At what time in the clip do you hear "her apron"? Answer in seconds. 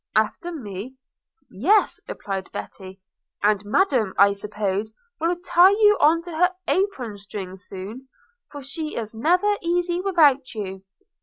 6.37-7.17